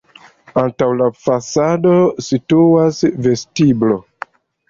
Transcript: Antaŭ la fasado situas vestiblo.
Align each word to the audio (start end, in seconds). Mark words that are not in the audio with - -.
Antaŭ 0.61 0.87
la 1.01 1.09
fasado 1.25 1.91
situas 2.29 3.03
vestiblo. 3.27 4.01